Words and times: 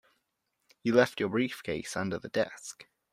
You 0.81 0.95
left 0.95 1.19
your 1.19 1.29
briefcase 1.29 1.95
under 1.95 2.17
the 2.17 2.29
desk. 2.29 2.87